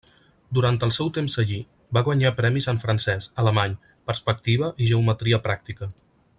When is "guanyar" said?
2.07-2.33